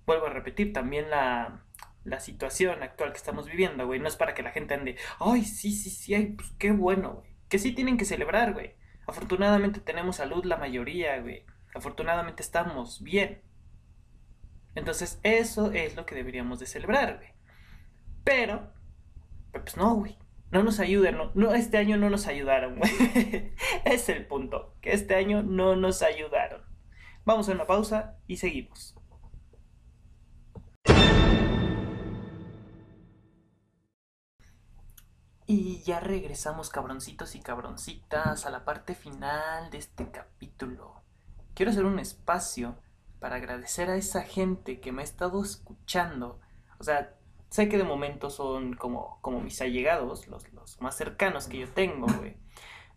[0.07, 1.63] Vuelvo a repetir, también la,
[2.03, 3.99] la situación actual que estamos viviendo, güey.
[3.99, 7.13] No es para que la gente ande, ay, sí, sí, sí, ay, pues qué bueno,
[7.13, 7.35] güey.
[7.47, 8.73] Que sí tienen que celebrar, güey.
[9.05, 11.45] Afortunadamente tenemos salud la mayoría, güey.
[11.75, 13.41] Afortunadamente estamos bien.
[14.75, 17.29] Entonces eso es lo que deberíamos de celebrar, güey.
[18.23, 18.71] Pero,
[19.51, 20.17] pues no, güey.
[20.51, 22.91] No nos ayudan, no, no, este año no nos ayudaron, güey.
[23.85, 26.61] es el punto, que este año no nos ayudaron.
[27.23, 28.95] Vamos a una pausa y seguimos.
[35.47, 41.01] Y ya regresamos cabroncitos y cabroncitas a la parte final de este capítulo.
[41.53, 42.77] Quiero hacer un espacio
[43.21, 46.39] para agradecer a esa gente que me ha estado escuchando.
[46.79, 47.15] O sea,
[47.49, 51.69] sé que de momento son como, como mis allegados, los, los más cercanos que yo
[51.69, 52.35] tengo, güey.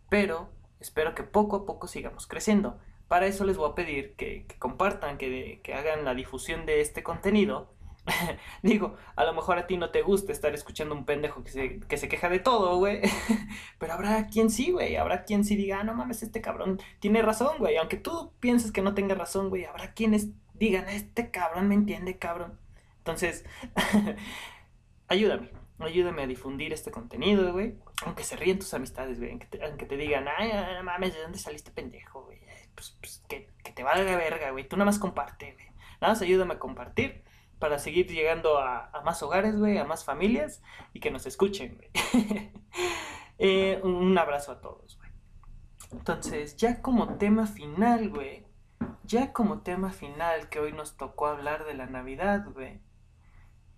[0.09, 2.79] Pero espero que poco a poco sigamos creciendo.
[3.07, 7.03] Para eso les voy a pedir que, compartan, que, que hagan la difusión de este
[7.03, 7.74] contenido
[8.61, 11.79] Digo, a lo mejor a ti no te gusta estar escuchando un pendejo que se,
[11.79, 13.01] que se queja de todo, güey.
[13.79, 14.95] Pero habrá quien sí, güey.
[14.95, 17.77] Habrá quien sí diga, ah, no mames, este cabrón tiene razón, güey.
[17.77, 19.65] Aunque tú pienses que no tenga razón, güey.
[19.65, 22.59] Habrá quienes digan, este cabrón me entiende, cabrón.
[22.99, 23.45] Entonces,
[25.07, 25.51] ayúdame.
[25.77, 27.75] Ayúdame a difundir este contenido, güey.
[28.05, 29.31] Aunque se ríen tus amistades, güey.
[29.31, 32.39] Aunque te, digan, ay, no mames, ¿de dónde saliste pendejo, güey?
[32.75, 34.67] Pues, pues que, que te valga verga, güey.
[34.67, 35.67] Tú nada más comparte, güey.
[35.99, 37.24] Nada más ayúdame a compartir
[37.65, 40.61] para seguir llegando a, más hogares, güey, a más familias
[40.93, 41.89] y que nos escuchen, güey.
[43.37, 45.09] Eh, un abrazo a todos, güey.
[45.91, 48.45] Entonces, ya como tema final, güey,
[49.03, 52.79] ya como tema final que hoy nos tocó hablar de la Navidad, güey,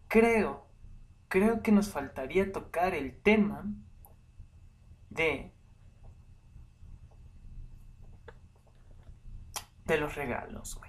[0.08, 0.68] creo,
[1.28, 3.64] creo que nos faltaría tocar el tema
[5.10, 5.54] de
[9.86, 10.87] de los regalos, güey.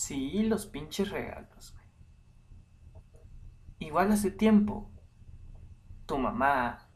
[0.00, 1.84] Sí, los pinches regalos, güey.
[3.80, 4.90] Igual hace tiempo,
[6.06, 6.88] tu mamá,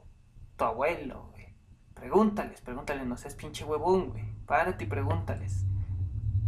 [0.56, 1.54] tu abuelo, güey.
[1.92, 4.24] Pregúntales, pregúntales, no seas pinche huevón, güey.
[4.46, 5.66] Párate y pregúntales.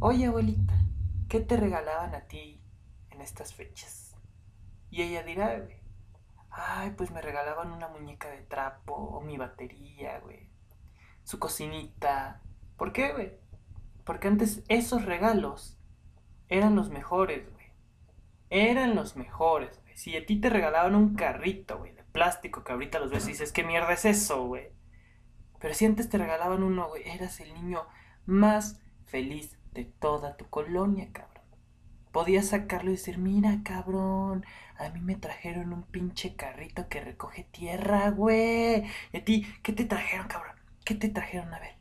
[0.01, 0.73] Oye, abuelita,
[1.29, 2.65] ¿qué te regalaban a ti
[3.11, 4.17] en estas fechas?
[4.89, 5.83] Y ella dirá, güey.
[6.49, 10.49] Ay, pues me regalaban una muñeca de trapo o mi batería, güey.
[11.23, 12.41] Su cocinita.
[12.79, 13.39] ¿Por qué, güey?
[14.07, 15.76] Porque antes esos regalos
[16.49, 17.67] eran los mejores, güey.
[18.51, 19.97] Eran los mejores, güey.
[19.97, 23.33] Si a ti te regalaban un carrito, güey, de plástico, que ahorita los ves y
[23.33, 24.71] dices, ¿qué mierda es eso, güey?
[25.61, 27.87] Pero si antes te regalaban uno, güey, eras el niño
[28.27, 31.45] más feliz de toda tu colonia, cabrón.
[32.13, 34.45] Podías sacarlo y decir, mira, cabrón,
[34.79, 38.85] a mí me trajeron un pinche carrito que recoge tierra, güey.
[39.13, 40.57] ¿Y a ti qué te trajeron, cabrón?
[40.85, 41.77] ¿Qué te trajeron a ver?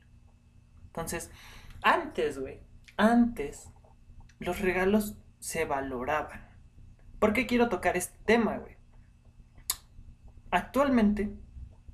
[0.87, 1.31] Entonces,
[1.81, 2.59] antes, güey,
[2.97, 3.69] antes,
[4.39, 6.49] los regalos se valoraban.
[7.19, 8.75] ¿Por qué quiero tocar este tema, güey?
[10.51, 11.33] Actualmente,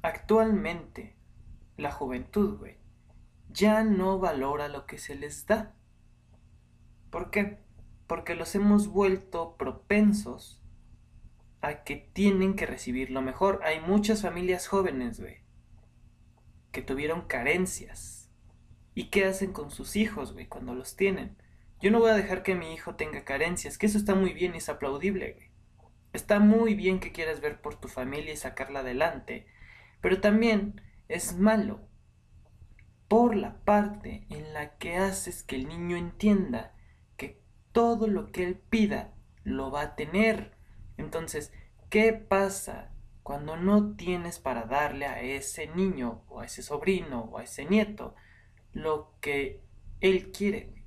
[0.02, 1.16] actualmente,
[1.78, 2.78] la juventud, güey,
[3.50, 5.76] ya no valora lo que se les da.
[7.10, 7.60] ¿Por qué?
[8.08, 10.62] Porque los hemos vuelto propensos
[11.62, 13.62] a que tienen que recibir lo mejor.
[13.64, 15.38] Hay muchas familias jóvenes, güey,
[16.72, 18.30] que tuvieron carencias.
[18.94, 21.38] ¿Y qué hacen con sus hijos, güey, cuando los tienen?
[21.82, 24.54] Yo no voy a dejar que mi hijo tenga carencias, que eso está muy bien
[24.54, 25.50] y es aplaudible, güey.
[26.14, 29.48] Está muy bien que quieras ver por tu familia y sacarla adelante,
[30.00, 31.80] pero también es malo
[33.08, 36.76] por la parte en la que haces que el niño entienda
[37.18, 37.42] que
[37.72, 40.56] todo lo que él pida lo va a tener.
[40.98, 41.52] Entonces,
[41.90, 42.92] ¿qué pasa
[43.24, 47.66] cuando no tienes para darle a ese niño o a ese sobrino o a ese
[47.66, 48.14] nieto
[48.72, 49.62] lo que
[50.00, 50.81] él quiere?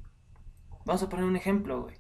[0.85, 1.97] Vamos a poner un ejemplo, güey.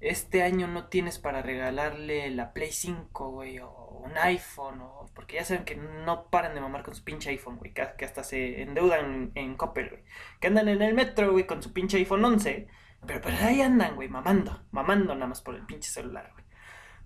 [0.00, 3.70] Este año no tienes para regalarle la Play 5, güey, o
[4.04, 7.56] un iPhone, o porque ya saben que no paran de mamar con su pinche iPhone,
[7.56, 10.04] güey, que, hasta se endeudan en, Coppel, güey,
[10.40, 12.68] que andan en el metro, güey, con su pinche iPhone 11,
[13.06, 16.44] pero, pero ahí andan, güey, mamando, mamando nada más por el pinche celular, güey.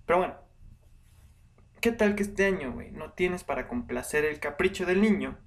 [0.07, 0.35] Pero bueno,
[1.81, 5.38] ¿qué tal que este año, güey, no tienes para complacer el capricho del niño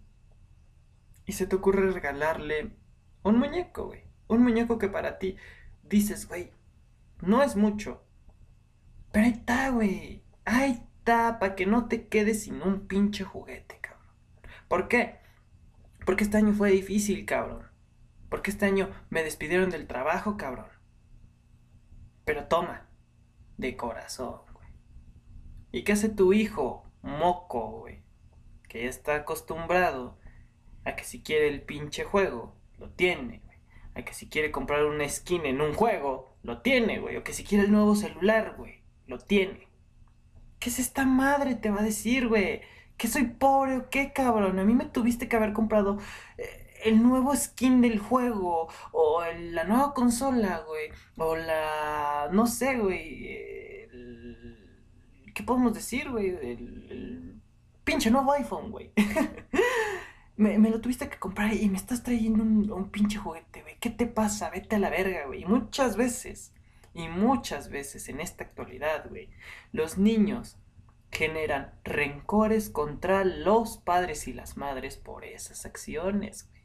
[1.26, 2.78] y se te ocurre regalarle
[3.24, 5.38] un muñeco, güey, un muñeco que para ti
[5.84, 6.52] dices, güey,
[7.22, 8.04] no es mucho.
[9.12, 10.24] Pero ahí está, güey.
[10.46, 14.08] Ahí está, para que no te quedes sin un pinche juguete, cabrón.
[14.68, 15.20] ¿Por qué?
[16.06, 17.68] Porque este año fue difícil, cabrón.
[18.30, 20.68] Porque este año me despidieron del trabajo, cabrón.
[22.26, 22.88] Pero toma,
[23.58, 24.68] de corazón, güey.
[25.72, 28.04] ¿Y qué hace tu hijo, moco, güey?
[28.68, 30.18] Que ya está acostumbrado
[30.86, 33.53] a que si quiere el pinche juego, lo tiene, güey.
[33.96, 37.18] A que si quiere comprar una skin en un juego, lo tiene, güey.
[37.18, 38.82] O que si quiere el nuevo celular, güey.
[39.08, 39.68] Lo tiene.
[40.60, 41.56] ¿Qué es esta madre?
[41.56, 42.62] Te va a decir, güey.
[42.98, 44.60] ¿Que soy pobre o qué, cabrón?
[44.60, 46.00] A mí me tuviste que haber comprado
[46.38, 48.70] eh, el nuevo skin del juego.
[48.92, 50.90] O la nueva consola, güey.
[51.18, 52.30] O la...
[52.32, 53.44] No sé, güey.
[55.34, 56.30] ¿Qué podemos decir, güey?
[56.30, 57.42] El,
[57.84, 58.92] pinche nuevo iPhone, güey.
[60.36, 63.78] me, lo tuviste que comprar y me estás trayendo un, un pinche juguete, güey.
[63.80, 64.50] ¿Qué te pasa?
[64.50, 65.44] Vete a la verga, güey.
[65.44, 66.54] Y muchas veces,
[66.94, 69.30] y muchas veces en esta actualidad, güey,
[69.72, 70.58] los niños
[71.12, 76.64] generan rencores contra los padres y las madres por esas acciones, güey.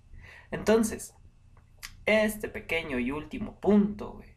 [0.51, 1.15] Entonces,
[2.07, 4.35] este pequeño y último punto, güey,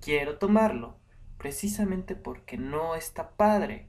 [0.00, 0.98] quiero tomarlo
[1.36, 3.88] precisamente porque no está padre,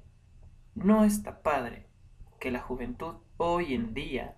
[0.76, 1.88] no está padre
[2.40, 4.36] que la juventud hoy en día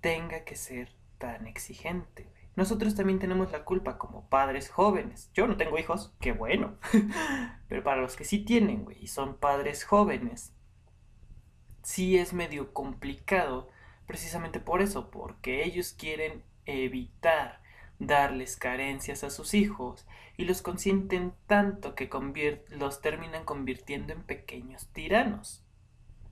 [0.00, 2.30] tenga que ser tan exigente.
[2.54, 5.30] Nosotros también tenemos la culpa como padres jóvenes.
[5.34, 6.76] Yo no tengo hijos, qué bueno.
[7.68, 10.54] Pero para los que sí tienen, güey, y son padres jóvenes,
[11.82, 13.68] sí es medio complicado
[14.06, 17.60] precisamente por eso, porque ellos quieren evitar
[17.98, 22.10] darles carencias a sus hijos y los consienten tanto que
[22.70, 25.64] los terminan convirtiendo en pequeñños tiranos.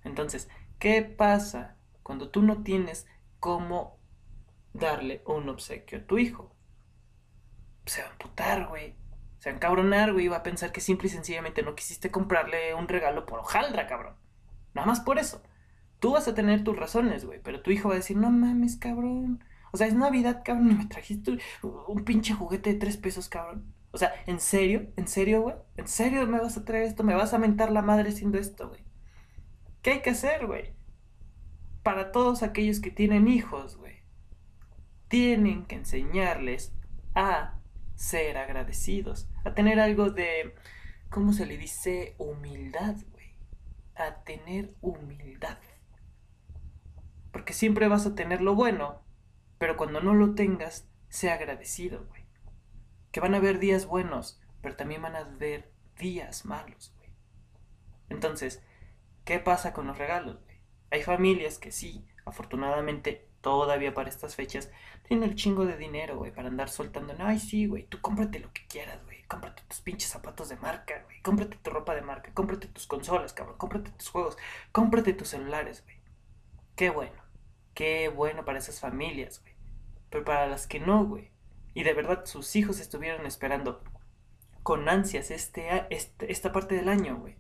[0.04, 0.48] Entonces,
[0.84, 3.06] ¿qué pasa cuando tú no tienes
[3.40, 3.98] cómo
[4.74, 6.54] darle un obsequio a tu hijo.
[7.86, 8.94] Se va a emputar, güey.
[9.38, 10.28] Se va a encabronar, güey.
[10.28, 14.16] Va a pensar que simple y sencillamente no quisiste comprarle un regalo por hojaldra, cabrón.
[14.74, 15.42] Nada más por eso.
[16.00, 17.40] Tú vas a tener tus razones, güey.
[17.42, 19.42] Pero tu hijo va a decir, no mames, cabrón.
[19.72, 23.72] O sea, es Navidad, cabrón, me trajiste un pinche juguete de tres pesos, cabrón.
[23.90, 24.92] O sea, ¿en serio?
[24.96, 25.54] ¿En serio, güey?
[25.78, 27.04] ¿En serio me vas a traer esto?
[27.04, 28.83] ¿Me vas a mentar la madre haciendo esto, güey?
[29.84, 30.74] ¿Qué hay que hacer, güey?
[31.84, 33.94] Para todos aquellos que tienen hijos, güey
[35.14, 36.72] tienen que enseñarles
[37.14, 37.60] a
[37.94, 40.56] ser agradecidos, a tener algo de,
[41.08, 42.16] ¿cómo se le dice?
[42.18, 43.36] Humildad, güey.
[43.94, 45.58] A tener humildad.
[47.30, 49.02] Porque siempre vas a tener lo bueno,
[49.58, 52.24] pero cuando no lo tengas, sea agradecido, güey.
[53.12, 57.10] Que van a haber días buenos, pero también van a haber días malos, güey.
[58.08, 58.64] Entonces,
[59.24, 60.60] ¿qué pasa con los regalos, güey?
[60.90, 64.70] Hay familias que sí, afortunadamente, todavía para estas fechas,
[65.06, 67.14] tienen el chingo de dinero, güey, para andar soltando.
[67.18, 69.22] Ay, sí, güey, tú cómprate lo que quieras, güey.
[69.28, 71.20] Cómprate tus pinches zapatos de marca, güey.
[71.22, 72.30] Cómprate tu ropa de marca.
[72.32, 73.58] Cómprate tus consolas, cabrón.
[73.58, 74.36] Cómprate tus juegos.
[74.72, 75.96] Cómprate tus celulares, güey.
[76.76, 77.22] Qué bueno.
[77.74, 79.54] Qué bueno para esas familias, güey.
[80.10, 81.32] pero para las que no, güey.
[81.74, 83.82] Y de verdad sus hijos estuvieron esperando
[84.62, 87.36] con ansias este, este esta parte del año, güey.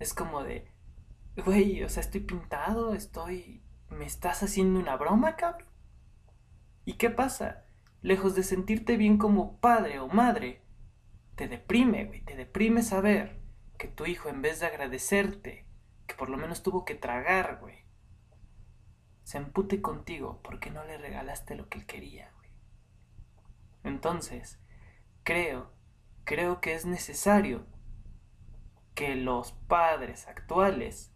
[0.00, 0.66] Es como de,
[1.36, 3.62] güey, o sea, estoy pintado, estoy...
[3.90, 5.68] ¿Me estás haciendo una broma, cabrón?
[6.84, 7.64] ¿Y qué pasa?
[8.02, 10.62] Lejos de sentirte bien como padre o madre,
[11.36, 13.40] te deprime, güey, te deprime saber
[13.78, 15.66] que tu hijo en vez de agradecerte,
[16.06, 17.84] que por lo menos tuvo que tragar, güey,
[19.22, 22.50] se empute contigo porque no le regalaste lo que él quería, güey.
[23.84, 24.60] Entonces,
[25.22, 25.72] creo,
[26.24, 27.66] creo que es necesario
[28.94, 31.13] que los padres actuales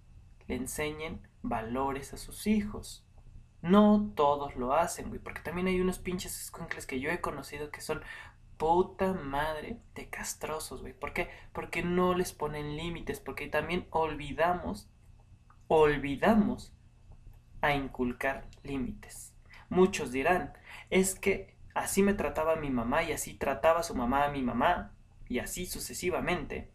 [0.48, 3.04] le enseñen valores a sus hijos.
[3.62, 7.70] No todos lo hacen, güey, porque también hay unos pinches escuincles que yo he conocido
[7.70, 8.02] que son
[8.56, 10.92] puta madre de castrosos, güey.
[10.92, 11.28] ¿Por qué?
[11.52, 14.90] Porque no les ponen límites, porque también olvidamos,
[15.68, 16.72] olvidamos
[17.60, 19.34] a inculcar límites.
[19.68, 20.52] Muchos dirán,
[20.90, 24.92] es que así me trataba mi mamá y así trataba su mamá a mi mamá
[25.28, 26.70] y así sucesivamente.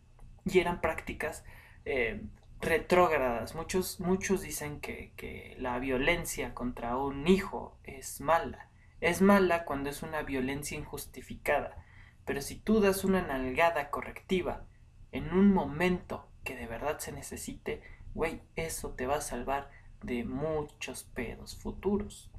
[0.45, 1.43] Y eran prácticas
[1.86, 2.21] eh,
[2.64, 3.55] retrógradas.
[3.55, 8.70] Muchos, muchos dicen que, que la violencia contra un hijo es mala.
[9.01, 11.84] Es mala cuando es una violencia injustificada.
[12.26, 14.66] Pero si tú das una nalgada correctiva
[15.11, 17.82] en un momento que de verdad se necesite,
[18.14, 19.70] güey, eso te va a salvar
[20.01, 22.32] de muchos pedos futuros.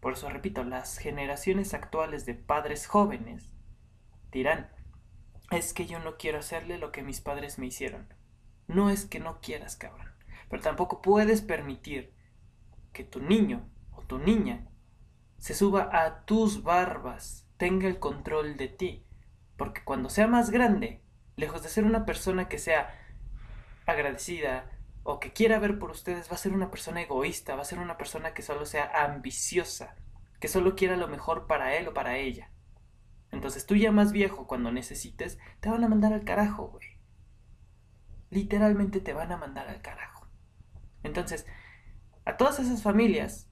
[0.00, 3.50] Por eso repito, las generaciones actuales de padres jóvenes
[4.30, 4.70] dirán,
[5.50, 8.12] es que yo no quiero hacerle lo que mis padres me hicieron.
[8.66, 10.08] No es que no quieras, cabrón.
[10.48, 12.14] Pero tampoco puedes permitir
[12.92, 14.68] que tu niño o tu niña
[15.38, 19.04] se suba a tus barbas, tenga el control de ti.
[19.56, 21.02] Porque cuando sea más grande,
[21.36, 22.94] lejos de ser una persona que sea
[23.86, 24.70] agradecida
[25.02, 27.78] o que quiera ver por ustedes, va a ser una persona egoísta, va a ser
[27.78, 29.96] una persona que solo sea ambiciosa,
[30.40, 32.50] que solo quiera lo mejor para él o para ella.
[33.30, 36.93] Entonces tú ya más viejo, cuando necesites, te van a mandar al carajo, güey
[38.34, 40.26] literalmente te van a mandar al carajo.
[41.04, 41.46] Entonces,
[42.24, 43.48] a todas esas familias,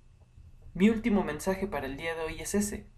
[0.75, 2.91] mi último mensaje para el día de hoy es ese.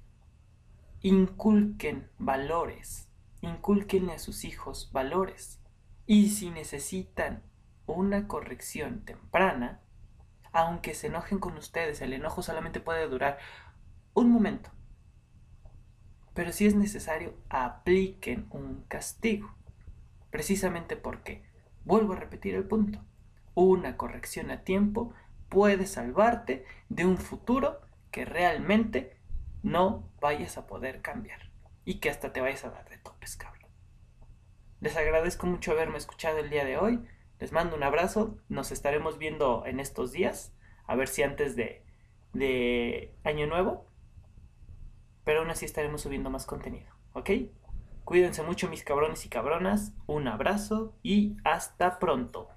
[1.02, 3.10] Inculquen valores,
[3.42, 5.60] inculquen a sus hijos valores.
[6.06, 7.42] Y si necesitan
[7.86, 9.82] una corrección temprana,
[10.52, 13.38] aunque se enojen con ustedes, el enojo solamente puede durar
[14.14, 14.70] un momento.
[16.32, 19.54] Pero si es necesario, apliquen un castigo.
[20.30, 21.44] Precisamente porque
[21.84, 23.04] Vuelvo a repetir el punto.
[23.54, 25.12] Una corrección a tiempo
[25.48, 27.80] puede salvarte de un futuro
[28.10, 29.16] que realmente
[29.62, 31.50] no vayas a poder cambiar
[31.84, 33.70] y que hasta te vayas a dar de topes, cabrón.
[34.80, 37.02] Les agradezco mucho haberme escuchado el día de hoy.
[37.38, 38.36] Les mando un abrazo.
[38.48, 40.54] Nos estaremos viendo en estos días.
[40.86, 43.86] A ver si antes de, Año Nuevo.
[45.24, 46.92] Pero aún así estaremos subiendo más contenido.
[47.14, 47.30] ¿Ok?
[48.04, 52.53] Cuídense mucho mis cabrones y cabronas, un abrazo y hasta pronto.